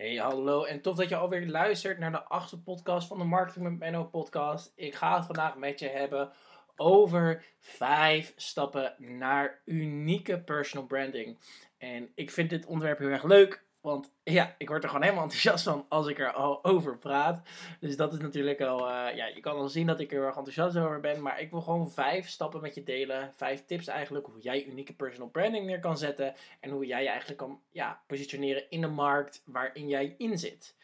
Hey, 0.00 0.16
hallo 0.16 0.64
en 0.64 0.80
tof 0.80 0.96
dat 0.96 1.08
je 1.08 1.16
alweer 1.16 1.46
luistert 1.46 1.98
naar 1.98 2.10
de 2.10 2.24
achtste 2.24 2.62
podcast 2.62 3.08
van 3.08 3.18
de 3.18 3.24
Marketing 3.24 3.64
met 3.64 3.78
Menno 3.78 4.04
podcast. 4.04 4.72
Ik 4.74 4.94
ga 4.94 5.16
het 5.16 5.26
vandaag 5.26 5.56
met 5.56 5.78
je 5.78 5.88
hebben 5.88 6.32
over 6.76 7.44
vijf 7.58 8.32
stappen 8.36 8.94
naar 8.98 9.60
unieke 9.64 10.40
personal 10.40 10.86
branding. 10.86 11.38
En 11.78 12.08
ik 12.14 12.30
vind 12.30 12.50
dit 12.50 12.66
onderwerp 12.66 12.98
heel 12.98 13.08
erg 13.08 13.24
leuk, 13.24 13.64
want 13.80 14.12
ja, 14.22 14.54
ik 14.58 14.68
word 14.68 14.82
er 14.82 14.88
gewoon 14.88 15.04
helemaal 15.04 15.24
enthousiast 15.28 15.64
van 15.64 15.86
als 15.88 16.06
ik 16.06 16.18
er 16.18 16.32
al 16.32 16.64
over 16.64 16.98
praat. 16.98 17.42
Dus 17.80 17.96
dat 17.96 18.12
is 18.12 18.18
natuurlijk 18.18 18.60
al, 18.60 18.78
uh, 18.80 19.16
ja, 19.16 19.26
je 19.26 19.40
kan 19.40 19.56
al 19.56 19.68
zien 19.68 19.86
dat 19.86 20.00
ik 20.00 20.12
er 20.12 20.22
erg 20.22 20.36
enthousiast 20.36 20.76
over 20.76 21.00
ben. 21.00 21.22
Maar 21.22 21.40
ik 21.40 21.50
wil 21.50 21.60
gewoon 21.60 21.90
vijf 21.90 22.28
stappen 22.28 22.60
met 22.60 22.74
je 22.74 22.82
delen. 22.82 23.32
Vijf 23.34 23.64
tips 23.64 23.86
eigenlijk 23.86 24.26
hoe 24.26 24.40
jij 24.40 24.66
unieke 24.66 24.94
personal 24.94 25.28
branding 25.28 25.66
neer 25.66 25.80
kan 25.80 25.98
zetten. 25.98 26.34
En 26.60 26.70
hoe 26.70 26.86
jij 26.86 27.02
je 27.02 27.08
eigenlijk 27.08 27.38
kan 27.38 27.60
ja, 27.70 28.00
positioneren 28.06 28.70
in 28.70 28.80
de 28.80 28.88
markt 28.88 29.42
waarin 29.44 29.88
jij 29.88 30.14
in 30.18 30.38
zit. 30.38 30.74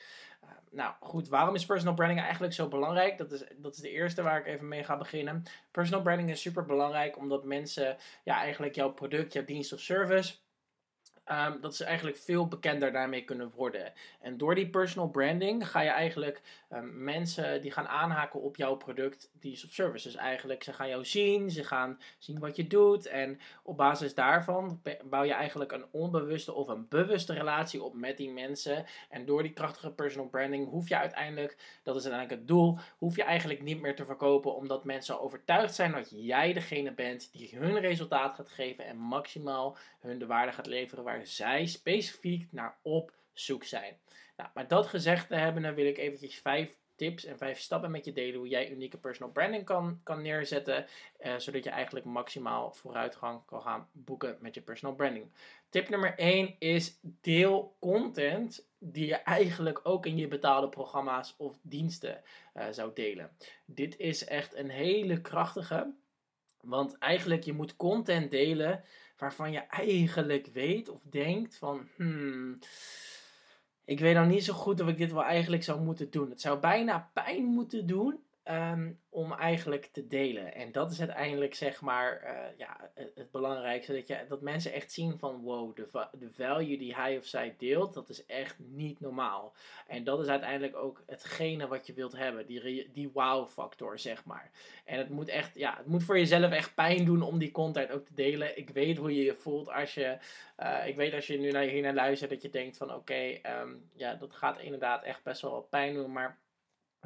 Uh, 0.44 0.50
nou 0.70 0.94
goed, 1.00 1.28
waarom 1.28 1.54
is 1.54 1.66
personal 1.66 1.94
branding 1.94 2.20
eigenlijk 2.20 2.52
zo 2.52 2.68
belangrijk? 2.68 3.18
Dat 3.18 3.32
is, 3.32 3.44
dat 3.56 3.74
is 3.74 3.80
de 3.80 3.90
eerste 3.90 4.22
waar 4.22 4.38
ik 4.38 4.46
even 4.46 4.68
mee 4.68 4.84
ga 4.84 4.96
beginnen. 4.96 5.42
Personal 5.70 6.02
branding 6.02 6.30
is 6.30 6.40
super 6.40 6.64
belangrijk 6.64 7.18
omdat 7.18 7.44
mensen 7.44 7.96
ja, 8.24 8.36
eigenlijk 8.36 8.74
jouw 8.74 8.92
product, 8.92 9.32
jouw 9.32 9.44
dienst 9.44 9.72
of 9.72 9.80
service 9.80 10.34
Um, 11.32 11.60
dat 11.60 11.76
ze 11.76 11.84
eigenlijk 11.84 12.16
veel 12.16 12.48
bekender 12.48 12.92
daarmee 12.92 13.24
kunnen 13.24 13.52
worden. 13.54 13.92
En 14.20 14.36
door 14.36 14.54
die 14.54 14.70
personal 14.70 15.08
branding 15.08 15.68
ga 15.68 15.80
je 15.80 15.88
eigenlijk 15.88 16.42
um, 16.72 17.04
mensen 17.04 17.62
die 17.62 17.70
gaan 17.70 17.88
aanhaken 17.88 18.40
op 18.42 18.56
jouw 18.56 18.76
product, 18.76 19.30
die 19.40 19.62
of 19.64 19.70
service. 19.70 20.08
Dus 20.08 20.16
eigenlijk, 20.16 20.62
ze 20.62 20.72
gaan 20.72 20.88
jou 20.88 21.04
zien, 21.04 21.50
ze 21.50 21.64
gaan 21.64 21.98
zien 22.18 22.38
wat 22.38 22.56
je 22.56 22.66
doet. 22.66 23.06
En 23.06 23.40
op 23.62 23.76
basis 23.76 24.14
daarvan 24.14 24.80
bouw 25.04 25.22
je 25.22 25.32
eigenlijk 25.32 25.72
een 25.72 25.84
onbewuste 25.90 26.52
of 26.52 26.68
een 26.68 26.88
bewuste 26.88 27.32
relatie 27.32 27.82
op 27.82 27.94
met 27.94 28.16
die 28.16 28.30
mensen. 28.30 28.84
En 29.08 29.24
door 29.24 29.42
die 29.42 29.52
krachtige 29.52 29.92
personal 29.92 30.28
branding 30.28 30.68
hoef 30.68 30.88
je 30.88 30.96
uiteindelijk, 30.96 31.56
dat 31.82 31.96
is 31.96 32.02
uiteindelijk 32.02 32.40
het 32.40 32.48
doel, 32.48 32.78
hoef 32.98 33.16
je 33.16 33.22
eigenlijk 33.22 33.62
niet 33.62 33.80
meer 33.80 33.94
te 33.94 34.04
verkopen, 34.04 34.54
omdat 34.54 34.84
mensen 34.84 35.20
overtuigd 35.20 35.74
zijn 35.74 35.92
dat 35.92 36.10
jij 36.10 36.52
degene 36.52 36.92
bent 36.92 37.32
die 37.32 37.50
hun 37.54 37.80
resultaat 37.80 38.34
gaat 38.34 38.50
geven 38.50 38.86
en 38.86 38.96
maximaal 38.96 39.76
hun 40.00 40.18
de 40.18 40.26
waarde 40.26 40.52
gaat 40.52 40.66
leveren 40.66 41.04
zij 41.24 41.66
specifiek 41.66 42.52
naar 42.52 42.78
op 42.82 43.12
zoek 43.32 43.64
zijn. 43.64 43.98
Nou, 44.36 44.50
maar 44.54 44.68
dat 44.68 44.86
gezegd 44.86 45.28
te 45.28 45.34
hebben, 45.34 45.62
dan 45.62 45.74
wil 45.74 45.86
ik 45.86 45.98
eventjes 45.98 46.38
vijf 46.38 46.76
tips 46.96 47.24
en 47.24 47.38
vijf 47.38 47.58
stappen 47.58 47.90
met 47.90 48.04
je 48.04 48.12
delen 48.12 48.38
hoe 48.38 48.48
jij 48.48 48.70
unieke 48.70 48.98
personal 48.98 49.32
branding 49.32 49.64
kan, 49.64 50.00
kan 50.02 50.22
neerzetten, 50.22 50.86
eh, 51.18 51.36
zodat 51.36 51.64
je 51.64 51.70
eigenlijk 51.70 52.06
maximaal 52.06 52.72
vooruitgang 52.72 53.44
kan 53.46 53.62
gaan 53.62 53.88
boeken 53.92 54.36
met 54.40 54.54
je 54.54 54.60
personal 54.60 54.94
branding. 54.94 55.32
Tip 55.68 55.88
nummer 55.88 56.14
1 56.16 56.56
is 56.58 56.98
deel 57.02 57.76
content 57.78 58.68
die 58.78 59.06
je 59.06 59.14
eigenlijk 59.14 59.80
ook 59.82 60.06
in 60.06 60.16
je 60.16 60.28
betaalde 60.28 60.68
programma's 60.68 61.34
of 61.38 61.58
diensten 61.62 62.22
uh, 62.54 62.64
zou 62.70 62.90
delen. 62.94 63.30
Dit 63.64 63.96
is 63.98 64.24
echt 64.24 64.54
een 64.54 64.70
hele 64.70 65.20
krachtige, 65.20 65.94
want 66.60 66.98
eigenlijk 66.98 67.44
je 67.44 67.52
moet 67.52 67.76
content 67.76 68.30
delen 68.30 68.84
waarvan 69.16 69.52
je 69.52 69.58
eigenlijk 69.58 70.46
weet 70.46 70.88
of 70.88 71.02
denkt 71.02 71.56
van, 71.56 71.88
hmm, 71.96 72.58
ik 73.84 74.00
weet 74.00 74.14
dan 74.14 74.28
niet 74.28 74.44
zo 74.44 74.52
goed 74.52 74.80
of 74.80 74.88
ik 74.88 74.98
dit 74.98 75.12
wel 75.12 75.24
eigenlijk 75.24 75.62
zou 75.62 75.80
moeten 75.80 76.10
doen. 76.10 76.30
Het 76.30 76.40
zou 76.40 76.60
bijna 76.60 77.10
pijn 77.14 77.44
moeten 77.44 77.86
doen 77.86 78.25
um, 78.50 78.98
om 79.08 79.32
eigenlijk 79.32 79.88
te 79.92 80.06
delen. 80.06 80.54
En 80.54 80.72
dat 80.72 80.90
is 80.90 81.00
uiteindelijk 81.00 81.54
zeg 81.54 81.80
maar 81.80 82.22
uh, 82.24 82.58
ja, 82.58 82.90
het, 82.94 83.30
belangrijkste. 83.30 83.92
Dat, 83.92 84.06
je, 84.06 84.24
dat 84.28 84.40
mensen 84.40 84.72
echt 84.72 84.92
zien 84.92 85.18
van 85.18 85.40
wow, 85.40 85.76
de, 85.76 86.28
value 86.30 86.78
die 86.78 86.94
hij 86.94 87.16
of 87.16 87.24
zij 87.24 87.54
deelt, 87.58 87.94
dat 87.94 88.08
is 88.08 88.26
echt 88.26 88.58
niet 88.58 89.00
normaal. 89.00 89.54
En 89.86 90.04
dat 90.04 90.20
is 90.20 90.26
uiteindelijk 90.26 90.76
ook 90.76 91.02
hetgene 91.06 91.66
wat 91.66 91.86
je 91.86 91.92
wilt 91.92 92.16
hebben. 92.16 92.46
Die, 92.46 92.90
die 92.92 93.10
wow 93.12 93.48
factor 93.48 93.98
zeg 93.98 94.24
maar. 94.24 94.50
En 94.84 94.98
het 94.98 95.08
moet 95.08 95.28
echt, 95.28 95.54
ja, 95.54 95.76
het 95.76 95.86
moet 95.86 96.04
voor 96.04 96.18
jezelf 96.18 96.52
echt 96.52 96.74
pijn 96.74 97.04
doen 97.04 97.22
om 97.22 97.38
die 97.38 97.52
content 97.52 97.90
ook 97.90 98.06
te 98.06 98.14
delen. 98.14 98.58
Ik 98.58 98.70
weet 98.70 98.96
hoe 98.96 99.14
je 99.14 99.24
je 99.24 99.34
voelt 99.34 99.68
als 99.70 99.94
je, 99.94 100.18
uh, 100.58 100.86
ik 100.86 100.96
weet 100.96 101.14
als 101.14 101.26
je 101.26 101.38
nu 101.38 101.50
naar 101.50 101.62
hier 101.62 101.82
naar 101.82 101.94
luistert 101.94 102.30
dat 102.30 102.42
je 102.42 102.50
denkt 102.50 102.76
van 102.76 102.94
oké, 102.94 103.38
um, 103.60 103.90
ja, 103.94 104.14
dat 104.14 104.32
gaat 104.32 104.60
inderdaad 104.60 105.02
echt 105.02 105.22
best 105.22 105.42
wel 105.42 105.66
pijn 105.70 105.94
doen, 105.94 106.12
maar 106.12 106.38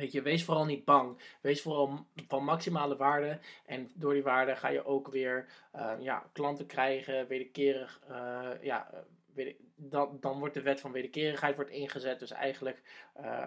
Weet 0.00 0.12
je, 0.12 0.22
wees 0.22 0.44
vooral 0.44 0.64
niet 0.64 0.84
bang. 0.84 1.36
Wees 1.40 1.62
vooral 1.62 2.06
van 2.28 2.44
maximale 2.44 2.96
waarde. 2.96 3.38
En 3.66 3.88
door 3.94 4.12
die 4.12 4.22
waarde 4.22 4.56
ga 4.56 4.68
je 4.68 4.84
ook 4.84 5.08
weer 5.08 5.48
uh, 5.74 5.92
ja, 5.98 6.30
klanten 6.32 6.66
krijgen, 6.66 7.26
wederkerig. 7.26 8.00
Uh, 8.10 8.50
ja, 8.60 9.04
weder, 9.34 9.54
dan, 9.74 10.16
dan 10.20 10.38
wordt 10.38 10.54
de 10.54 10.62
wet 10.62 10.80
van 10.80 10.92
wederkerigheid 10.92 11.56
wordt 11.56 11.70
ingezet. 11.70 12.18
Dus 12.18 12.30
eigenlijk, 12.30 12.82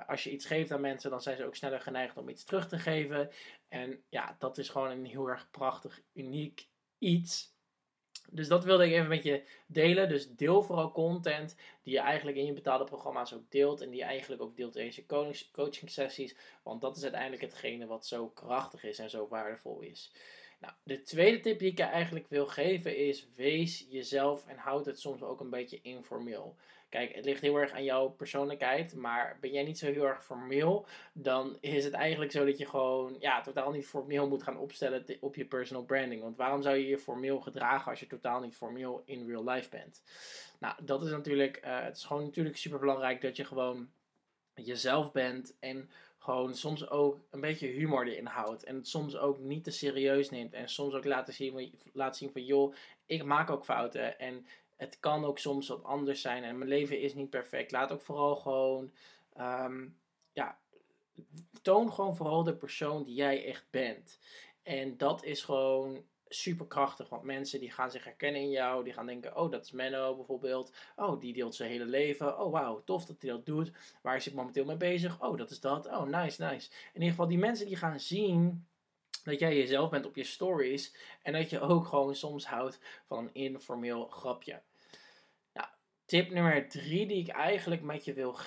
als 0.08 0.24
je 0.24 0.31
iets 0.31 0.46
geeft 0.46 0.72
aan 0.72 0.81
mensen, 0.81 1.09
dan 1.09 1.22
zijn 1.22 1.38
ze 1.38 1.46
ook 1.46 1.56
sneller 1.56 1.81
geneigd 1.81 2.18
om 2.18 2.30
iets 2.30 2.44
terug 2.44 2.68
te 2.68 2.80
geven. 2.80 3.30
En 3.68 4.03
ja, 4.09 4.35
dat 4.40 4.58
is 4.58 4.70
gewoon 4.70 4.90
een 4.90 5.06
heel 5.06 5.28
erg 5.28 5.52
prachtig, 5.52 6.02
uniek 6.14 6.68
iets. 6.97 7.53
Dus 8.29 8.47
dat 8.47 8.63
wilde 8.63 8.85
ik 8.85 8.91
even 8.91 9.07
met 9.07 9.23
je 9.23 9.44
delen. 9.66 10.09
Dus 10.09 10.29
deel 10.35 10.63
vooral 10.63 10.91
content 10.91 11.56
die 11.84 11.94
je 11.94 12.00
eigenlijk 12.00 12.38
in 12.38 12.45
je 12.45 12.53
betaalde 12.53 12.84
programma's 12.84 13.34
ook 13.34 13.51
deelt. 13.51 13.81
En 13.81 13.89
die 13.89 14.00
je 14.00 14.06
eigenlijk 14.06 14.41
ook 14.41 14.56
deelt 14.56 14.75
in 14.75 14.85
je 14.85 15.06
coaching 15.51 15.89
sessies. 15.89 16.35
Want 16.63 16.81
dat 16.81 16.97
is 16.97 17.03
uiteindelijk 17.03 17.41
hetgene 17.41 17.85
wat 17.85 18.06
zo 18.06 18.28
krachtig 18.28 18.84
is 18.84 19.00
en 19.00 19.09
zo 19.09 19.28
waardevol 19.28 19.79
is. 19.79 20.11
Nou, 20.59 20.73
de 20.84 21.01
tweede 21.01 21.39
tip 21.39 21.59
die 21.59 21.72
ik 21.72 21.78
je 21.78 21.84
eigenlijk 21.84 22.28
wil 22.29 22.47
geven 22.47 22.97
is: 22.97 23.28
wees 23.35 23.85
jezelf 23.89 24.47
en 24.47 24.57
houd 24.57 24.85
het 24.85 25.00
soms 25.00 25.22
ook 25.22 25.40
een 25.40 25.50
beetje 25.50 25.79
informeel. 25.81 26.55
Kijk, 26.93 27.15
het 27.15 27.25
ligt 27.25 27.41
heel 27.41 27.55
erg 27.55 27.71
aan 27.71 27.83
jouw 27.83 28.09
persoonlijkheid, 28.09 28.95
maar 28.95 29.37
ben 29.41 29.51
jij 29.51 29.63
niet 29.63 29.77
zo 29.77 29.85
heel 29.85 30.05
erg 30.05 30.23
formeel, 30.23 30.85
dan 31.13 31.57
is 31.59 31.83
het 31.83 31.93
eigenlijk 31.93 32.31
zo 32.31 32.45
dat 32.45 32.57
je 32.57 32.65
gewoon 32.65 33.15
ja, 33.19 33.41
totaal 33.41 33.71
niet 33.71 33.87
formeel 33.87 34.27
moet 34.27 34.43
gaan 34.43 34.57
opstellen 34.57 35.05
op 35.19 35.35
je 35.35 35.45
personal 35.45 35.83
branding. 35.83 36.21
Want 36.21 36.37
waarom 36.37 36.61
zou 36.61 36.75
je 36.75 36.87
je 36.87 36.97
formeel 36.97 37.39
gedragen 37.39 37.91
als 37.91 37.99
je 37.99 38.07
totaal 38.07 38.41
niet 38.41 38.55
formeel 38.55 39.01
in 39.05 39.27
real 39.27 39.49
life 39.49 39.69
bent? 39.69 40.03
Nou, 40.59 40.75
dat 40.83 41.03
is 41.03 41.11
natuurlijk, 41.11 41.61
uh, 41.65 41.83
het 41.83 41.95
is 41.95 42.03
gewoon 42.03 42.23
natuurlijk 42.23 42.57
super 42.57 42.79
belangrijk 42.79 43.21
dat 43.21 43.35
je 43.35 43.45
gewoon 43.45 43.89
jezelf 44.53 45.11
bent 45.11 45.55
en 45.59 45.89
gewoon 46.17 46.55
soms 46.55 46.89
ook 46.89 47.19
een 47.29 47.41
beetje 47.41 47.67
humor 47.67 48.07
erin 48.07 48.25
houdt. 48.25 48.63
En 48.63 48.75
het 48.75 48.87
soms 48.87 49.17
ook 49.17 49.39
niet 49.39 49.63
te 49.63 49.71
serieus 49.71 50.29
neemt. 50.29 50.53
En 50.53 50.69
soms 50.69 50.93
ook 50.93 51.05
laten 51.05 51.33
zien, 51.33 51.73
laat 51.93 52.17
zien 52.17 52.31
van 52.31 52.45
joh, 52.45 52.75
ik 53.05 53.23
maak 53.23 53.49
ook 53.49 53.65
fouten. 53.65 54.19
En 54.19 54.45
het 54.75 55.00
kan 55.00 55.25
ook 55.25 55.39
soms 55.39 55.67
wat 55.67 55.84
anders 55.84 56.22
zijn. 56.22 56.44
En 56.44 56.57
mijn 56.57 56.69
leven 56.69 57.00
is 57.00 57.13
niet 57.13 57.29
perfect. 57.29 57.72
Laat 57.72 57.91
ook 57.91 58.01
vooral 58.01 58.35
gewoon, 58.35 58.91
um, 59.38 59.97
ja, 60.34 60.57
toon 61.61 61.94
gewoon 61.94 62.16
vooral 62.16 62.44
de 62.44 62.56
persoon 62.56 63.03
die 63.03 63.16
jij 63.16 63.45
echt 63.45 63.66
bent. 63.69 64.19
En 64.63 64.97
dat 64.97 65.23
is 65.23 65.44
gewoon 65.44 66.03
super 66.28 66.66
krachtig. 66.66 67.09
Want 67.09 67.23
mensen 67.23 67.59
die 67.59 67.72
gaan 67.72 67.91
zich 67.91 68.03
herkennen 68.03 68.41
in 68.41 68.50
jou. 68.50 68.84
Die 68.84 68.94
gaan 68.94 69.06
denken, 69.06 69.38
oh 69.38 69.51
dat 69.51 69.66
is 69.66 69.72
Menno 69.72 70.16
bijvoorbeeld. 70.16 70.73
Oh 70.95 71.19
die 71.19 71.34
deelt 71.34 71.55
zijn 71.55 71.72
hele 71.72 71.85
leven. 71.85 72.40
Oh 72.40 72.51
wauw, 72.51 72.84
tof 72.84 73.05
dat 73.05 73.22
hij 73.22 73.31
dat 73.31 73.45
doet. 73.45 73.72
Waar 74.01 74.16
is 74.16 74.25
hij 74.25 74.34
momenteel 74.34 74.66
mee 74.66 74.78
bezig? 74.78 75.22
Oh 75.22 75.38
dat 75.38 75.51
is 75.51 75.59
dat. 75.59 75.85
Oh 75.85 76.03
nice, 76.03 76.44
nice. 76.44 76.69
In 76.69 76.94
ieder 76.94 77.09
geval 77.09 77.28
die 77.28 77.38
mensen 77.38 77.66
die 77.66 77.75
gaan 77.75 78.00
zien 78.00 78.66
dat 79.23 79.39
jij 79.39 79.57
jezelf 79.57 79.89
bent 79.89 80.06
op 80.06 80.16
je 80.16 80.23
stories. 80.23 80.95
En 81.22 81.34
dat 81.34 81.50
je 81.50 81.59
ook 81.59 81.85
gewoon 81.85 82.16
soms 82.16 82.45
houdt 82.45 82.79
van 83.06 83.17
een 83.17 83.34
informeel 83.34 84.07
grapje. 84.07 84.61
Nou, 85.53 85.67
tip 86.06 86.29
nummer 86.29 86.69
drie 86.69 87.07
die 87.07 87.22
ik 87.22 87.28
eigenlijk 87.28 87.81
met 87.81 88.06
je, 88.06 88.13
wil 88.13 88.38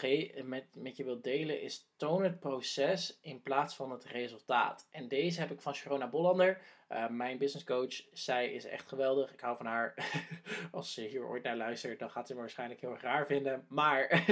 met, 0.44 0.64
met 0.74 0.96
je 0.96 1.04
wil 1.04 1.20
delen 1.20 1.60
is 1.60 1.88
toon 1.96 2.22
het 2.22 2.40
proces 2.40 3.18
in 3.20 3.42
plaats 3.42 3.74
van 3.74 3.90
het 3.90 4.04
resultaat. 4.04 4.88
En 4.90 5.08
deze 5.08 5.40
heb 5.40 5.50
ik 5.50 5.60
van 5.60 5.74
Sharona 5.74 6.08
Bollander, 6.08 6.60
uh, 6.88 7.08
mijn 7.08 7.38
business 7.38 7.66
coach. 7.66 8.02
Zij 8.12 8.52
is 8.52 8.64
echt 8.64 8.88
geweldig. 8.88 9.32
Ik 9.32 9.40
hou 9.40 9.56
van 9.56 9.66
haar. 9.66 9.94
Als 10.72 10.94
ze 10.94 11.00
hier 11.00 11.26
ooit 11.26 11.42
naar 11.42 11.56
luistert, 11.56 11.98
dan 11.98 12.10
gaat 12.10 12.26
ze 12.26 12.34
me 12.34 12.40
waarschijnlijk 12.40 12.80
heel 12.80 12.96
raar 13.00 13.26
vinden. 13.26 13.64
Maar 13.68 14.24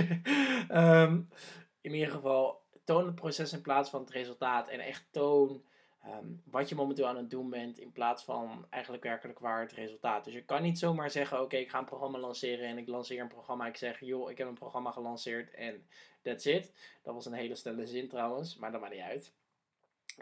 um, 1.02 1.28
in 1.80 1.94
ieder 1.94 2.10
geval, 2.10 2.62
toon 2.84 3.06
het 3.06 3.14
proces 3.14 3.52
in 3.52 3.62
plaats 3.62 3.90
van 3.90 4.00
het 4.00 4.10
resultaat. 4.10 4.68
En 4.68 4.80
echt 4.80 5.06
toon 5.10 5.64
Um, 6.06 6.42
wat 6.44 6.68
je 6.68 6.74
momenteel 6.74 7.06
aan 7.06 7.16
het 7.16 7.30
doen 7.30 7.50
bent, 7.50 7.78
in 7.78 7.92
plaats 7.92 8.24
van 8.24 8.66
eigenlijk 8.70 9.02
werkelijk 9.02 9.38
waar 9.38 9.60
het 9.60 9.72
resultaat. 9.72 10.24
Dus 10.24 10.34
je 10.34 10.44
kan 10.44 10.62
niet 10.62 10.78
zomaar 10.78 11.10
zeggen: 11.10 11.42
Oké, 11.42 11.56
ik 11.56 11.70
ga 11.70 11.78
een 11.78 11.84
programma 11.84 12.18
lanceren 12.18 12.68
en 12.68 12.78
ik 12.78 12.88
lanceer 12.88 13.20
een 13.20 13.28
programma. 13.28 13.66
Ik 13.66 13.76
zeg: 13.76 14.00
Joh, 14.00 14.30
ik 14.30 14.38
heb 14.38 14.48
een 14.48 14.54
programma 14.54 14.90
gelanceerd 14.90 15.54
en 15.54 15.86
that's 16.22 16.44
it. 16.44 16.72
Dat 17.02 17.14
was 17.14 17.26
een 17.26 17.32
hele 17.32 17.54
stelle 17.54 17.86
zin 17.86 18.08
trouwens, 18.08 18.56
maar 18.56 18.72
dat 18.72 18.80
maakt 18.80 18.92
niet 18.92 19.02
uit. 19.02 19.32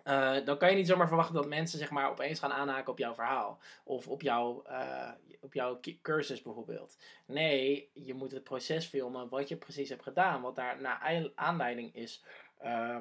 Uh, 0.05 0.45
dan 0.45 0.59
kan 0.59 0.71
je 0.71 0.77
niet 0.77 0.87
zomaar 0.87 1.09
verwachten 1.09 1.35
dat 1.35 1.47
mensen 1.47 1.79
zeg 1.79 1.91
maar, 1.91 2.11
opeens 2.11 2.39
gaan 2.39 2.53
aanhaken 2.53 2.93
op 2.93 2.99
jouw 2.99 3.15
verhaal. 3.15 3.59
Of 3.85 4.09
op, 4.09 4.23
jou, 4.23 4.69
uh, 4.69 5.11
op 5.41 5.55
jouw 5.55 5.81
cursus 6.03 6.43
bijvoorbeeld. 6.43 6.97
Nee, 7.27 7.91
je 7.93 8.15
moet 8.15 8.33
het 8.33 8.45
proces 8.45 8.87
filmen 8.87 9.29
wat 9.29 9.49
je 9.49 9.57
precies 9.57 9.89
hebt 9.89 10.03
gedaan. 10.03 10.43
Wat 10.43 10.55
daar 10.55 10.81
naar 10.81 11.31
aanleiding 11.35 11.95
is 11.95 12.25
uh, 12.65 12.99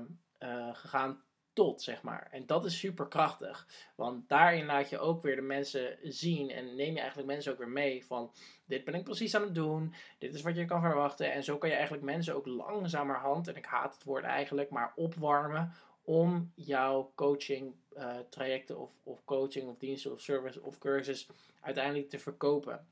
gegaan 0.71 1.23
tot, 1.53 1.81
zeg 1.81 2.01
maar. 2.01 2.27
En 2.31 2.45
dat 2.45 2.65
is 2.65 2.79
super 2.79 3.07
krachtig. 3.07 3.67
Want 3.95 4.29
daarin 4.29 4.65
laat 4.65 4.89
je 4.89 4.99
ook 4.99 5.21
weer 5.21 5.35
de 5.35 5.41
mensen 5.41 5.97
zien 6.03 6.49
en 6.49 6.75
neem 6.75 6.93
je 6.93 6.99
eigenlijk 6.99 7.27
mensen 7.27 7.51
ook 7.51 7.57
weer 7.57 7.69
mee 7.69 8.05
van 8.05 8.31
dit 8.65 8.83
ben 8.83 8.93
ik 8.93 9.03
precies 9.03 9.35
aan 9.35 9.41
het 9.41 9.55
doen, 9.55 9.93
dit 10.17 10.33
is 10.33 10.41
wat 10.41 10.55
je 10.55 10.65
kan 10.65 10.81
verwachten. 10.81 11.31
En 11.31 11.43
zo 11.43 11.57
kan 11.57 11.69
je 11.69 11.75
eigenlijk 11.75 12.05
mensen 12.05 12.35
ook 12.35 12.45
langzamerhand, 12.45 13.47
en 13.47 13.55
ik 13.55 13.65
haat 13.65 13.93
het 13.93 14.03
woord 14.03 14.23
eigenlijk, 14.23 14.69
maar 14.69 14.91
opwarmen 14.95 15.73
om 16.03 16.51
jouw 16.55 17.11
coaching 17.15 17.75
uh, 17.97 18.17
trajecten 18.29 18.79
of, 18.79 18.91
of 19.03 19.25
coaching 19.25 19.69
of 19.69 19.77
diensten 19.77 20.11
of 20.11 20.21
service 20.21 20.61
of 20.61 20.77
cursus 20.77 21.29
uiteindelijk 21.59 22.09
te 22.09 22.19
verkopen. 22.19 22.87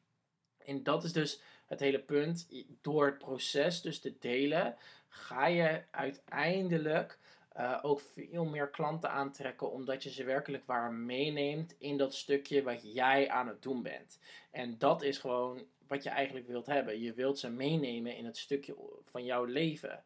En 0.58 0.84
dat 0.84 1.04
is 1.04 1.14
dus 1.14 1.42
het 1.66 1.80
hele 1.80 2.00
punt. 2.00 2.48
Door 2.82 3.06
het 3.06 3.18
proces 3.18 3.82
dus 3.82 4.00
te 4.00 4.16
delen, 4.20 4.76
ga 5.10 5.48
je 5.48 5.84
uiteindelijk 5.92 7.20
uh, 7.60 7.80
ook 7.82 8.02
veel 8.02 8.46
meer 8.46 8.70
klanten 8.70 9.12
aantrekken, 9.12 9.72
omdat 9.72 10.04
je 10.04 10.10
ze 10.10 10.24
werkelijk 10.24 10.66
waar 10.66 10.94
meeneemt 10.94 11.76
in 11.78 11.98
dat 11.98 12.14
stukje 12.14 12.64
wat 12.64 12.94
jij 12.94 13.30
aan 13.30 13.48
het 13.48 13.62
doen 13.62 13.84
bent. 13.84 14.20
En 14.52 14.78
dat 14.78 15.02
is 15.02 15.18
gewoon 15.18 15.66
wat 15.88 16.04
je 16.04 16.10
eigenlijk 16.10 16.48
wilt 16.48 16.66
hebben. 16.66 17.02
Je 17.02 17.14
wilt 17.14 17.40
ze 17.40 17.50
meenemen 17.50 18.16
in 18.16 18.26
het 18.26 18.38
stukje 18.38 18.76
van 19.02 19.26
jouw 19.26 19.44
leven. 19.44 20.04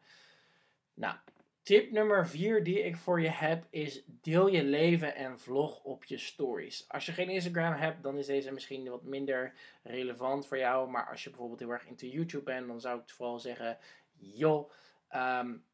Nou, 0.94 1.16
tip 1.62 1.90
nummer 1.90 2.28
4 2.28 2.64
die 2.64 2.82
ik 2.82 2.96
voor 2.96 3.20
je 3.20 3.28
heb 3.28 3.66
is 3.70 4.02
deel 4.06 4.46
je 4.46 4.64
leven 4.64 5.14
en 5.14 5.38
vlog 5.38 5.82
op 5.82 6.04
je 6.04 6.18
stories. 6.18 6.84
Als 6.88 7.06
je 7.06 7.12
geen 7.12 7.28
Instagram 7.28 7.72
hebt, 7.72 8.02
dan 8.02 8.18
is 8.18 8.26
deze 8.26 8.52
misschien 8.52 8.88
wat 8.88 9.02
minder 9.02 9.54
relevant 9.82 10.46
voor 10.46 10.58
jou. 10.58 10.90
Maar 10.90 11.10
als 11.10 11.24
je 11.24 11.30
bijvoorbeeld 11.30 11.60
heel 11.60 11.70
erg 11.70 11.86
into 11.86 12.06
YouTube 12.06 12.44
bent, 12.44 12.66
dan 12.66 12.80
zou 12.80 13.00
ik 13.00 13.08
vooral 13.08 13.38
zeggen, 13.38 13.78
joh, 14.12 14.70
um, 15.14 15.64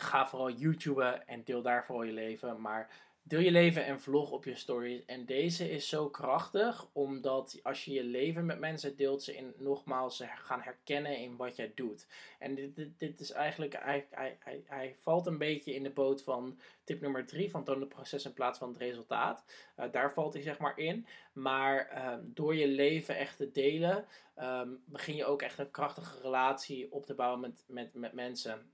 ga 0.00 0.26
vooral 0.26 0.50
YouTuben 0.50 1.26
en 1.26 1.44
deel 1.44 1.62
daar 1.62 1.84
vooral 1.84 2.04
je 2.04 2.12
leven. 2.12 2.60
Maar 2.60 2.90
deel 3.28 3.40
je 3.40 3.50
leven 3.50 3.84
en 3.84 4.00
vlog 4.00 4.30
op 4.30 4.44
je 4.44 4.54
stories. 4.54 5.04
En 5.04 5.24
deze 5.24 5.70
is 5.70 5.88
zo 5.88 6.08
krachtig, 6.08 6.88
omdat 6.92 7.60
als 7.62 7.84
je 7.84 7.92
je 7.92 8.04
leven 8.04 8.46
met 8.46 8.58
mensen 8.58 8.96
deelt, 8.96 9.22
ze 9.22 9.36
in, 9.36 9.54
nogmaals 9.58 10.22
gaan 10.34 10.60
herkennen 10.60 11.18
in 11.18 11.36
wat 11.36 11.56
jij 11.56 11.72
doet. 11.74 12.06
En 12.38 12.54
dit, 12.54 12.98
dit, 12.98 13.20
is 13.20 13.30
eigenlijk, 13.30 13.76
hij, 13.78 14.06
hij, 14.10 14.38
hij, 14.64 14.94
valt 14.98 15.26
een 15.26 15.38
beetje 15.38 15.74
in 15.74 15.82
de 15.82 15.90
boot 15.90 16.22
van 16.22 16.58
tip 16.84 17.00
nummer 17.00 17.26
3, 17.26 17.50
van 17.50 17.64
toon 17.64 17.80
het 17.80 17.88
proces 17.88 18.24
in 18.24 18.32
plaats 18.32 18.58
van 18.58 18.68
het 18.68 18.78
resultaat. 18.78 19.44
Uh, 19.76 19.84
daar 19.92 20.12
valt 20.12 20.32
hij 20.32 20.42
zeg 20.42 20.58
maar 20.58 20.78
in. 20.78 21.06
Maar 21.32 22.06
um, 22.12 22.30
door 22.34 22.54
je 22.54 22.68
leven 22.68 23.16
echt 23.16 23.36
te 23.36 23.50
delen, 23.50 24.06
um, 24.38 24.82
begin 24.84 25.14
je 25.14 25.24
ook 25.24 25.42
echt 25.42 25.58
een 25.58 25.70
krachtige 25.70 26.20
relatie 26.20 26.92
op 26.92 27.06
te 27.06 27.14
bouwen 27.14 27.40
met, 27.40 27.64
met, 27.66 27.94
met 27.94 28.12
mensen. 28.12 28.70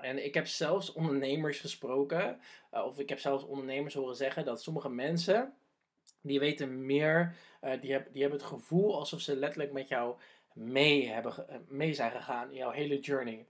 En 0.00 0.24
ik 0.24 0.34
heb 0.34 0.46
zelfs 0.46 0.92
ondernemers 0.92 1.60
gesproken, 1.60 2.40
uh, 2.74 2.84
of 2.84 2.98
ik 2.98 3.08
heb 3.08 3.18
zelfs 3.18 3.44
ondernemers 3.44 3.94
horen 3.94 4.16
zeggen 4.16 4.44
dat 4.44 4.62
sommige 4.62 4.88
mensen, 4.88 5.54
die 6.20 6.38
weten 6.38 6.86
meer, 6.86 7.36
uh, 7.62 7.80
die, 7.80 7.92
heb, 7.92 8.12
die 8.12 8.22
hebben 8.22 8.40
het 8.40 8.48
gevoel 8.48 8.98
alsof 8.98 9.20
ze 9.20 9.36
letterlijk 9.36 9.72
met 9.72 9.88
jou 9.88 10.16
mee, 10.52 11.08
hebben, 11.08 11.48
eh, 11.48 11.56
mee 11.68 11.94
zijn 11.94 12.10
gegaan 12.10 12.50
in 12.50 12.56
jouw 12.56 12.70
hele 12.70 12.98
journey. 12.98 13.46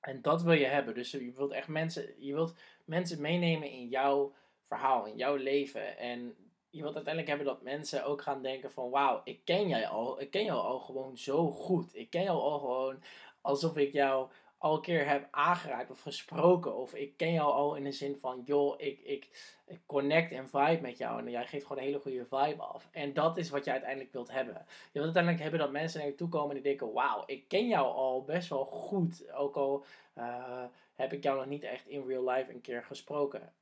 En 0.00 0.22
dat 0.22 0.42
wil 0.42 0.52
je 0.52 0.64
hebben. 0.64 0.94
Dus 0.94 1.10
je 1.10 1.32
wilt 1.36 1.52
echt 1.52 1.68
mensen, 1.68 2.14
je 2.18 2.34
wilt 2.34 2.54
mensen 2.84 3.20
meenemen 3.20 3.70
in 3.70 3.88
jouw 3.88 4.34
verhaal, 4.60 5.06
in 5.06 5.16
jouw 5.16 5.36
leven. 5.36 5.98
En 5.98 6.36
je 6.70 6.82
wilt 6.82 6.94
uiteindelijk 6.94 7.28
hebben 7.36 7.54
dat 7.54 7.62
mensen 7.62 8.04
ook 8.04 8.22
gaan 8.22 8.42
denken 8.42 8.72
van 8.72 8.90
wauw, 8.90 9.20
ik 9.24 9.40
ken 9.44 9.68
jij 9.68 9.88
al, 9.88 10.20
ik 10.20 10.30
ken 10.30 10.44
jou 10.44 10.60
al 10.60 10.80
gewoon 10.80 11.18
zo 11.18 11.50
goed. 11.50 11.94
Ik 11.94 12.10
ken 12.10 12.22
jou 12.22 12.40
al 12.40 12.58
gewoon 12.58 13.02
alsof 13.40 13.76
ik 13.76 13.92
jou 13.92 14.30
al 14.58 14.74
een 14.74 14.82
keer 14.82 15.08
heb 15.08 15.28
aangeraakt 15.30 15.90
of 15.90 16.00
gesproken. 16.00 16.76
Of 16.76 16.94
ik 16.94 17.16
ken 17.16 17.32
jou 17.32 17.52
al 17.52 17.74
in 17.74 17.84
de 17.84 17.92
zin 17.92 18.16
van, 18.16 18.42
joh, 18.44 18.74
ik, 18.80 19.00
ik, 19.00 19.28
ik 19.66 19.80
connect 19.86 20.32
en 20.32 20.48
vibe 20.48 20.78
met 20.82 20.98
jou. 20.98 21.18
En 21.18 21.30
jij 21.30 21.46
geeft 21.46 21.66
gewoon 21.66 21.82
een 21.82 21.88
hele 21.88 22.00
goede 22.00 22.24
vibe 22.24 22.62
af. 22.62 22.88
En 22.90 23.12
dat 23.12 23.36
is 23.36 23.50
wat 23.50 23.64
je 23.64 23.70
uiteindelijk 23.70 24.12
wilt 24.12 24.30
hebben. 24.30 24.54
Je 24.92 25.00
wilt 25.00 25.04
uiteindelijk 25.04 25.42
hebben 25.42 25.60
dat 25.60 25.70
mensen 25.70 26.00
naar 26.00 26.08
je 26.08 26.14
toe 26.14 26.28
komen 26.28 26.48
en 26.48 26.62
die 26.62 26.76
denken, 26.76 26.92
wauw, 26.92 27.22
ik 27.26 27.48
ken 27.48 27.68
jou 27.68 27.86
al 27.86 28.24
best 28.24 28.48
wel 28.48 28.64
goed. 28.64 29.32
Ook 29.32 29.56
al 29.56 29.84
uh, 30.18 30.64
heb 30.94 31.12
ik 31.12 31.22
jou 31.22 31.36
nog 31.38 31.46
niet 31.46 31.62
echt 31.62 31.86
in 31.86 32.06
real 32.06 32.28
life 32.28 32.52
een 32.52 32.60
keer 32.60 32.84
gesproken. 32.84 33.52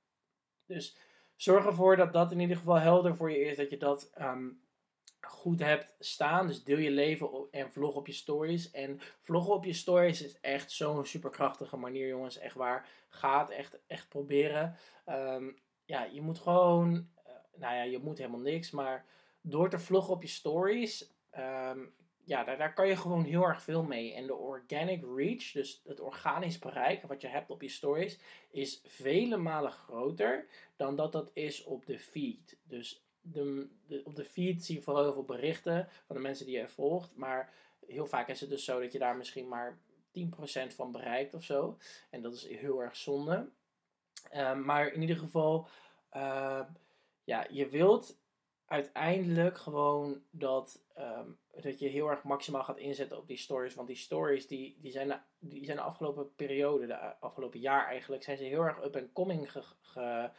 Dus 0.66 0.96
zorg 1.36 1.66
ervoor 1.66 1.96
dat 1.96 2.12
dat 2.12 2.32
in 2.32 2.40
ieder 2.40 2.56
geval 2.56 2.78
helder 2.78 3.16
voor 3.16 3.30
je 3.30 3.44
is. 3.44 3.56
Dat 3.56 3.70
je 3.70 3.76
dat 3.76 4.10
um, 4.20 4.60
goed 5.26 5.60
hebt 5.60 5.94
staan. 5.98 6.46
Dus 6.46 6.64
deel 6.64 6.78
je 6.78 6.90
leven 6.90 7.30
en 7.50 7.72
vlog 7.72 7.94
op 7.94 8.06
je 8.06 8.12
stories. 8.12 8.70
En 8.70 9.00
vloggen 9.20 9.54
op 9.54 9.64
je 9.64 9.72
stories 9.72 10.22
is 10.22 10.40
echt 10.40 10.70
zo'n 10.70 11.06
superkrachtige 11.06 11.76
manier, 11.76 12.08
jongens. 12.08 12.38
Echt 12.38 12.54
waar. 12.54 12.88
Ga 13.08 13.40
het 13.40 13.50
echt, 13.50 13.78
echt 13.86 14.08
proberen. 14.08 14.76
Um, 15.08 15.58
ja, 15.84 16.04
je 16.04 16.20
moet 16.20 16.38
gewoon. 16.38 16.94
Uh, 16.94 17.32
nou 17.54 17.74
ja, 17.74 17.82
je 17.82 17.98
moet 17.98 18.18
helemaal 18.18 18.40
niks. 18.40 18.70
Maar 18.70 19.06
door 19.40 19.70
te 19.70 19.78
vloggen 19.78 20.14
op 20.14 20.22
je 20.22 20.28
stories. 20.28 21.10
Um, 21.38 21.94
ja, 22.24 22.44
daar, 22.44 22.56
daar 22.58 22.74
kan 22.74 22.88
je 22.88 22.96
gewoon 22.96 23.24
heel 23.24 23.42
erg 23.42 23.62
veel 23.62 23.82
mee. 23.82 24.14
En 24.14 24.26
de 24.26 24.34
organic 24.34 25.04
reach, 25.16 25.52
dus 25.52 25.82
het 25.84 26.00
organisch 26.00 26.58
bereik 26.58 27.02
wat 27.02 27.20
je 27.20 27.28
hebt 27.28 27.50
op 27.50 27.62
je 27.62 27.68
stories, 27.68 28.18
is 28.50 28.80
vele 28.84 29.36
malen 29.36 29.72
groter 29.72 30.46
dan 30.76 30.96
dat 30.96 31.12
dat 31.12 31.30
is 31.32 31.64
op 31.64 31.86
de 31.86 31.98
feed. 31.98 32.58
Dus 32.62 33.03
de, 33.32 34.02
op 34.04 34.14
de 34.14 34.24
feed 34.24 34.64
zie 34.64 34.74
je 34.74 34.82
vooral 34.82 35.02
heel 35.02 35.12
veel 35.12 35.24
berichten 35.24 35.88
van 36.06 36.16
de 36.16 36.22
mensen 36.22 36.46
die 36.46 36.58
je 36.58 36.68
volgt. 36.68 37.16
Maar 37.16 37.52
heel 37.86 38.06
vaak 38.06 38.28
is 38.28 38.40
het 38.40 38.50
dus 38.50 38.64
zo 38.64 38.80
dat 38.80 38.92
je 38.92 38.98
daar 38.98 39.16
misschien 39.16 39.48
maar 39.48 39.78
10% 40.18 40.74
van 40.74 40.92
bereikt 40.92 41.34
of 41.34 41.42
zo. 41.42 41.78
En 42.10 42.22
dat 42.22 42.34
is 42.34 42.46
heel 42.46 42.82
erg 42.82 42.96
zonde. 42.96 43.48
Uh, 44.34 44.54
maar 44.54 44.92
in 44.92 45.00
ieder 45.00 45.16
geval, 45.16 45.68
uh, 46.16 46.60
ja, 47.24 47.46
je 47.50 47.68
wilt 47.68 48.18
uiteindelijk 48.66 49.58
gewoon 49.58 50.22
dat, 50.30 50.82
um, 50.98 51.38
dat 51.62 51.78
je 51.78 51.88
heel 51.88 52.08
erg 52.08 52.22
maximaal 52.22 52.64
gaat 52.64 52.78
inzetten 52.78 53.18
op 53.18 53.26
die 53.26 53.36
stories. 53.36 53.74
Want 53.74 53.88
die 53.88 53.96
stories 53.96 54.46
die, 54.46 54.78
die, 54.80 54.92
zijn, 54.92 55.08
de, 55.08 55.18
die 55.38 55.64
zijn 55.64 55.76
de 55.76 55.82
afgelopen 55.82 56.34
periode, 56.34 56.86
de 56.86 57.20
afgelopen 57.20 57.60
jaar 57.60 57.86
eigenlijk, 57.86 58.22
zijn 58.22 58.36
ze 58.36 58.44
heel 58.44 58.62
erg 58.62 58.84
up 58.84 58.96
and 58.96 59.12
coming 59.12 59.52
ge, 59.52 59.62
ge, 59.80 60.30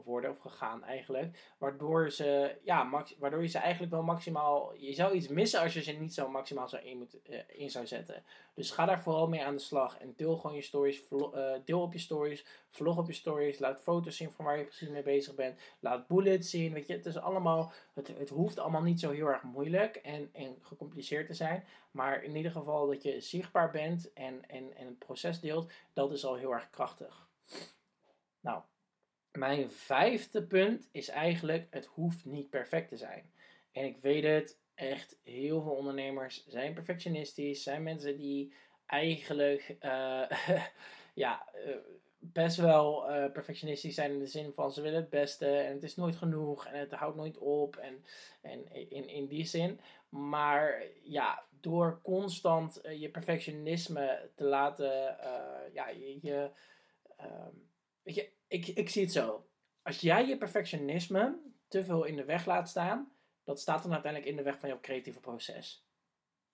geworden 0.00 0.30
of 0.30 0.38
gegaan 0.38 0.84
eigenlijk. 0.84 1.54
Waardoor, 1.58 2.10
ze, 2.10 2.58
ja, 2.64 2.82
max, 2.82 3.16
waardoor 3.18 3.42
je 3.42 3.48
ze 3.48 3.58
eigenlijk 3.58 3.92
wel 3.92 4.02
maximaal. 4.02 4.74
Je 4.74 4.92
zou 4.92 5.12
iets 5.12 5.28
missen 5.28 5.60
als 5.60 5.72
je 5.72 5.82
ze 5.82 5.92
niet 5.92 6.14
zo 6.14 6.28
maximaal 6.28 6.68
zou 6.68 6.82
in, 6.82 6.98
moet, 6.98 7.16
uh, 7.30 7.38
in 7.46 7.70
zou 7.70 7.86
zetten. 7.86 8.24
Dus 8.54 8.70
ga 8.70 8.84
daar 8.84 9.00
vooral 9.00 9.28
mee 9.28 9.44
aan 9.44 9.56
de 9.56 9.62
slag. 9.62 9.98
En 9.98 10.12
deel 10.16 10.36
gewoon 10.36 10.56
je 10.56 10.62
stories. 10.62 11.02
Uh, 11.10 11.52
deel 11.64 11.80
op 11.80 11.92
je 11.92 11.98
stories. 11.98 12.46
Vlog 12.70 12.98
op 12.98 13.06
je 13.06 13.12
stories. 13.12 13.58
Laat 13.58 13.80
foto's 13.80 14.16
zien 14.16 14.30
van 14.30 14.44
waar 14.44 14.58
je 14.58 14.64
precies 14.64 14.88
mee 14.88 15.02
bezig 15.02 15.34
bent. 15.34 15.60
Laat 15.80 16.06
bullets 16.06 16.50
zien. 16.50 16.72
Weet 16.72 16.86
je, 16.86 16.92
het 16.92 17.06
is 17.06 17.18
allemaal. 17.18 17.72
Het, 17.94 18.08
het 18.18 18.28
hoeft 18.28 18.58
allemaal 18.58 18.82
niet 18.82 19.00
zo 19.00 19.10
heel 19.10 19.26
erg 19.26 19.42
moeilijk 19.42 19.96
en, 19.96 20.30
en 20.32 20.56
gecompliceerd 20.60 21.26
te 21.26 21.34
zijn. 21.34 21.64
Maar 21.90 22.22
in 22.22 22.36
ieder 22.36 22.52
geval 22.52 22.86
dat 22.86 23.02
je 23.02 23.20
zichtbaar 23.20 23.70
bent 23.70 24.12
en, 24.12 24.48
en, 24.48 24.76
en 24.76 24.86
het 24.86 24.98
proces 24.98 25.40
deelt. 25.40 25.72
Dat 25.92 26.12
is 26.12 26.24
al 26.24 26.34
heel 26.34 26.52
erg 26.52 26.70
krachtig. 26.70 27.30
Nou, 28.40 28.62
mijn 29.32 29.70
vijfde 29.70 30.42
punt 30.42 30.88
is 30.92 31.08
eigenlijk, 31.08 31.66
het 31.70 31.86
hoeft 31.86 32.24
niet 32.24 32.50
perfect 32.50 32.88
te 32.88 32.96
zijn. 32.96 33.30
En 33.72 33.84
ik 33.84 33.96
weet 33.96 34.24
het, 34.24 34.60
echt 34.74 35.18
heel 35.22 35.62
veel 35.62 35.72
ondernemers 35.72 36.46
zijn 36.46 36.74
perfectionistisch, 36.74 37.62
zijn 37.62 37.82
mensen 37.82 38.16
die 38.16 38.54
eigenlijk 38.86 39.76
uh, 39.80 40.30
ja, 41.14 41.48
uh, 41.66 41.76
best 42.18 42.56
wel 42.56 43.10
uh, 43.10 43.32
perfectionistisch 43.32 43.94
zijn 43.94 44.12
in 44.12 44.18
de 44.18 44.26
zin 44.26 44.52
van 44.54 44.72
ze 44.72 44.80
willen 44.80 45.00
het 45.00 45.10
beste 45.10 45.46
en 45.46 45.72
het 45.72 45.82
is 45.82 45.96
nooit 45.96 46.16
genoeg 46.16 46.66
en 46.66 46.78
het 46.78 46.92
houdt 46.92 47.16
nooit 47.16 47.38
op 47.38 47.76
en, 47.76 48.04
en 48.40 48.72
in, 48.90 49.08
in 49.08 49.26
die 49.26 49.44
zin. 49.44 49.80
Maar 50.08 50.82
ja, 51.02 51.44
door 51.60 52.00
constant 52.02 52.80
je 52.98 53.10
perfectionisme 53.10 54.30
te 54.34 54.44
laten, 54.44 55.16
ja, 55.72 55.88
je, 55.88 56.50
um, 57.20 57.70
weet 58.02 58.14
je, 58.14 58.32
ik, 58.46 58.66
ik 58.66 58.88
zie 58.88 59.02
het 59.02 59.12
zo. 59.12 59.46
Als 59.82 60.00
jij 60.00 60.26
je 60.26 60.38
perfectionisme 60.38 61.38
te 61.68 61.84
veel 61.84 62.04
in 62.04 62.16
de 62.16 62.24
weg 62.24 62.46
laat 62.46 62.68
staan, 62.68 63.12
dat 63.44 63.60
staat 63.60 63.82
dan 63.82 63.92
uiteindelijk 63.92 64.30
in 64.30 64.36
de 64.36 64.42
weg 64.42 64.58
van 64.58 64.68
jouw 64.68 64.80
creatieve 64.80 65.20
proces. 65.20 65.86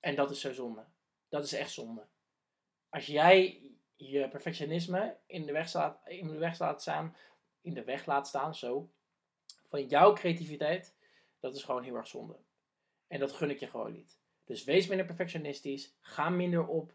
En 0.00 0.14
dat 0.14 0.30
is 0.30 0.40
zo 0.40 0.52
zonde. 0.52 0.84
Dat 1.28 1.44
is 1.44 1.52
echt 1.52 1.72
zonde. 1.72 2.06
Als 2.88 3.06
jij 3.06 3.62
je 3.96 4.28
perfectionisme 4.28 5.16
in 5.26 5.46
de 5.46 5.52
weg, 5.52 5.68
staat, 5.68 6.00
in 6.04 6.28
de 6.28 6.38
weg 6.38 6.58
laat 6.58 6.80
staan, 6.80 7.16
in 7.60 7.74
de 7.74 7.84
weg 7.84 8.06
laat 8.06 8.28
staan, 8.28 8.54
zo, 8.54 8.90
van 9.62 9.86
jouw 9.86 10.12
creativiteit, 10.12 10.96
dat 11.40 11.54
is 11.54 11.62
gewoon 11.62 11.82
heel 11.82 11.94
erg 11.94 12.06
zonde. 12.06 12.36
En 13.06 13.20
dat 13.20 13.32
gun 13.32 13.50
ik 13.50 13.60
je 13.60 13.66
gewoon 13.66 13.92
niet. 13.92 14.18
Dus 14.44 14.64
wees 14.64 14.86
minder 14.86 15.06
perfectionistisch. 15.06 15.96
Ga 16.00 16.28
minder 16.28 16.66
op 16.66 16.92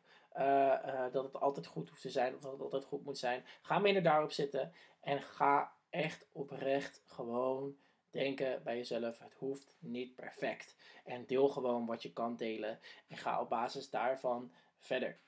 dat 1.11 1.23
het 1.23 1.39
altijd 1.39 1.65
goed 1.65 1.89
hoeft 1.89 2.01
te 2.01 2.09
zijn 2.09 2.35
of 2.35 2.41
dat 2.41 2.51
het 2.51 2.61
altijd 2.61 2.85
goed 2.85 3.05
moet 3.05 3.17
zijn. 3.17 3.43
Ga 3.61 3.79
minder 3.79 4.03
daarop 4.03 4.31
zitten 4.31 4.73
en 5.01 5.21
ga 5.21 5.73
echt 5.89 6.27
oprecht 6.31 7.01
gewoon 7.05 7.75
denken 8.11 8.63
bij 8.63 8.77
jezelf: 8.77 9.19
het 9.19 9.33
hoeft 9.33 9.75
niet 9.79 10.15
perfect. 10.15 10.75
En 11.05 11.25
deel 11.25 11.47
gewoon 11.47 11.85
wat 11.85 12.01
je 12.01 12.13
kan 12.13 12.35
delen 12.35 12.79
en 13.07 13.17
ga 13.17 13.41
op 13.41 13.49
basis 13.49 13.89
daarvan 13.89 14.51
verder. 14.77 15.19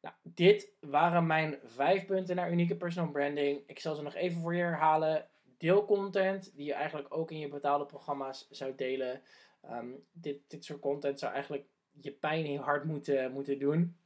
Nou, 0.00 0.14
dit 0.22 0.72
waren 0.80 1.26
mijn 1.26 1.58
vijf 1.64 2.06
punten 2.06 2.36
naar 2.36 2.52
unieke 2.52 2.76
personal 2.76 3.10
branding. 3.10 3.62
Ik 3.66 3.80
zal 3.80 3.94
ze 3.94 4.02
nog 4.02 4.14
even 4.14 4.40
voor 4.40 4.54
je 4.54 4.62
herhalen. 4.62 5.28
Deel 5.56 5.84
content 5.84 6.56
die 6.56 6.66
je 6.66 6.72
eigenlijk 6.72 7.14
ook 7.14 7.30
in 7.30 7.38
je 7.38 7.48
betaalde 7.48 7.86
programma's 7.86 8.48
zou 8.50 8.74
delen. 8.74 9.22
Ehm, 9.62 9.90
dit, 10.12 10.50
dit 10.50 10.64
soort 10.64 10.80
content 10.80 11.18
zou 11.18 11.32
eigenlijk 11.32 11.66
je 12.00 12.12
pijn 12.12 12.52
je 12.52 12.58
hart 12.58 12.84
moeten, 12.84 13.32
moeten 13.32 13.58
doen. 13.58 13.96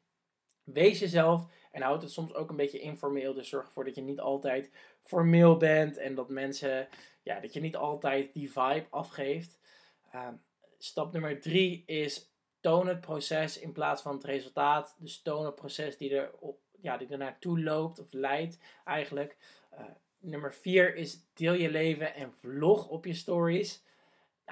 Wees 0.65 0.99
jezelf 0.99 1.47
en 1.73 1.83
houd 1.83 2.03
het 2.03 2.11
soms 2.11 2.35
ook 2.35 2.51
een 2.51 2.57
beetje 2.57 2.81
informeel. 2.81 3.35
Dus 3.35 3.49
zorg 3.49 3.67
ervoor 3.67 3.85
dat 3.85 3.95
je 3.95 4.03
niet 4.03 4.21
altijd 4.21 4.71
formeel 5.01 5.57
bent 5.57 5.97
en 5.97 6.15
dat 6.15 6.29
mensen, 6.29 6.89
ja, 7.23 7.41
dat 7.41 7.53
je 7.53 7.61
niet 7.61 7.77
altijd 7.77 8.33
die 8.33 8.53
vibe 8.53 8.87
afgeeft. 8.91 9.59
Ehm, 10.11 10.35
stap 10.79 11.13
nummer 11.13 11.41
drie 11.41 11.83
is 11.87 12.31
toon 12.61 12.87
het 12.87 13.01
proces 13.01 13.59
in 13.59 13.73
plaats 13.73 14.03
van 14.03 14.15
het 14.15 14.25
resultaat. 14.25 14.97
Dus 14.99 15.23
toon 15.23 15.45
het 15.45 15.55
proces 15.55 15.97
die 15.97 16.17
er, 16.17 16.31
op, 16.39 16.59
ja, 16.81 16.97
die 16.97 17.19
loopt 17.43 17.99
of 17.99 18.13
leidt 18.13 18.59
eigenlijk. 18.85 19.37
Uh, 19.73 19.81
nummer 20.19 20.55
vier 20.55 20.97
is 20.97 21.19
deel 21.35 21.53
je 21.53 21.71
leven 21.71 22.15
en 22.15 22.33
vlog 22.33 22.89
op 22.89 23.05
je 23.05 23.15
stories. 23.15 23.83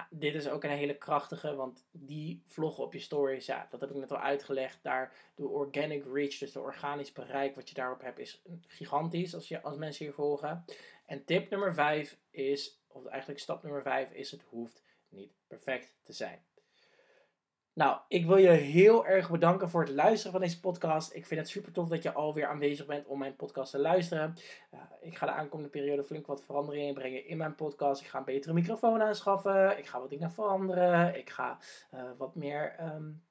Nou, 0.00 0.20
dit 0.20 0.34
is 0.34 0.48
ook 0.48 0.64
een 0.64 0.70
hele 0.70 0.98
krachtige, 0.98 1.54
want 1.54 1.86
die 1.90 2.42
vloggen 2.44 2.84
op 2.84 2.92
je 2.92 2.98
stories, 2.98 3.46
ja, 3.46 3.66
dat 3.70 3.80
heb 3.80 3.90
ik 3.90 3.96
net 3.96 4.10
al 4.10 4.18
uitgelegd. 4.18 4.78
Daar 4.82 5.12
de 5.34 5.48
organic 5.48 6.04
reach, 6.12 6.38
dus 6.38 6.52
de 6.52 6.60
organisch 6.60 7.12
bereik 7.12 7.54
wat 7.54 7.68
je 7.68 7.74
daarop 7.74 8.00
hebt, 8.00 8.18
is 8.18 8.42
gigantisch 8.66 9.34
als, 9.34 9.48
je, 9.48 9.62
als 9.62 9.76
mensen 9.76 10.06
je 10.06 10.12
volgen. 10.12 10.64
En 11.06 11.24
tip 11.24 11.50
nummer 11.50 11.74
5 11.74 12.18
is, 12.30 12.80
of 12.86 13.06
eigenlijk 13.06 13.40
stap 13.40 13.62
nummer 13.62 13.82
5 13.82 14.12
is, 14.12 14.30
het 14.30 14.42
hoeft 14.42 14.82
niet 15.08 15.32
perfect 15.46 15.94
te 16.02 16.12
zijn. 16.12 16.44
Nou, 17.80 17.98
ik 18.08 18.26
wil 18.26 18.36
je 18.36 18.48
heel 18.48 19.06
erg 19.06 19.30
bedanken 19.30 19.70
voor 19.70 19.80
het 19.80 19.90
luisteren 19.90 20.32
van 20.32 20.40
deze 20.40 20.60
podcast. 20.60 21.14
Ik 21.14 21.26
vind 21.26 21.40
het 21.40 21.48
super 21.48 21.72
tof 21.72 21.88
dat 21.88 22.02
je 22.02 22.12
alweer 22.12 22.46
aanwezig 22.46 22.86
bent 22.86 23.06
om 23.06 23.18
mijn 23.18 23.36
podcast 23.36 23.70
te 23.70 23.78
luisteren. 23.78 24.34
Uh, 24.74 24.80
ik 25.00 25.16
ga 25.16 25.26
de 25.26 25.32
aankomende 25.32 25.70
periode 25.70 26.04
flink 26.04 26.26
wat 26.26 26.42
veranderingen 26.42 26.94
brengen 26.94 27.26
in 27.26 27.36
mijn 27.36 27.54
podcast. 27.54 28.00
Ik 28.00 28.06
ga 28.06 28.18
een 28.18 28.24
betere 28.24 28.52
microfoon 28.52 29.02
aanschaffen. 29.02 29.78
Ik 29.78 29.86
ga 29.86 30.00
wat 30.00 30.10
dingen 30.10 30.30
veranderen. 30.30 31.18
Ik 31.18 31.30
ga 31.30 31.58
uh, 31.94 32.02
wat 32.16 32.34
meer. 32.34 32.76
Um, 32.80 33.22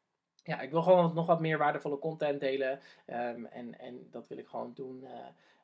ja, 0.44 0.60
ik 0.60 0.72
wil 0.72 0.82
gewoon 0.82 1.14
nog 1.14 1.26
wat 1.26 1.40
meer 1.40 1.58
waardevolle 1.58 2.00
content 2.00 2.40
delen. 2.40 2.80
Um, 3.08 3.46
en, 3.46 3.80
en 3.80 4.08
dat 4.12 4.28
wil 4.28 4.38
ik 4.38 4.48
gewoon 4.48 4.72
doen. 4.76 5.00
Uh, 5.04 5.10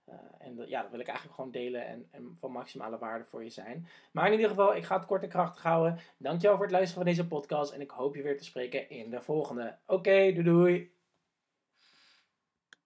uh, 0.10 0.16
en 0.38 0.68
ja, 0.68 0.82
dat 0.82 0.92
wil 0.92 1.00
ik 1.00 1.08
eigenlijk 1.08 1.36
gewoon 1.36 1.52
delen 1.52 1.88
en, 1.88 2.08
en, 2.12 2.36
van 2.40 2.52
maximale 2.52 2.98
waarde 2.98 3.24
voor 3.24 3.44
je 3.44 3.50
zijn. 3.50 3.88
Maar 4.12 4.26
in 4.26 4.32
ieder 4.32 4.50
geval, 4.50 4.76
ik 4.76 4.84
ga 4.84 4.96
het 4.96 5.06
kort 5.06 5.24
en 5.24 5.30
krachtig 5.30 5.64
houden. 5.64 6.00
Dankjewel 6.18 6.56
voor 6.56 6.66
het 6.66 6.74
luisteren 6.74 7.04
van 7.04 7.14
deze 7.14 7.28
podcast. 7.28 7.72
En 7.72 7.82
ik 7.82 7.90
hoop 7.90 8.16
je 8.16 8.22
weer 8.22 8.38
te 8.38 8.44
spreken 8.44 8.90
in 8.90 9.10
de 9.10 9.22
volgende. 9.22 9.78
Oké, 9.86 10.32
doei 10.32 10.44
doei. 10.44 10.95